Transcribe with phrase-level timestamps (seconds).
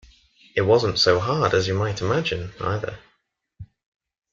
[0.55, 2.97] It wasn’t so hard as you might imagine, either.